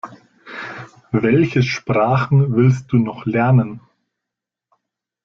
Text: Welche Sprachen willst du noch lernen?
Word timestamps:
Welche 1.11 1.61
Sprachen 1.61 2.55
willst 2.55 2.91
du 2.91 2.97
noch 2.97 3.27
lernen? 3.27 3.81